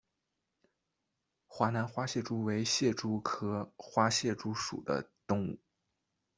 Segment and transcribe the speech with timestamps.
[1.45, 5.59] 华南花蟹蛛为蟹蛛科花蟹蛛属的动物。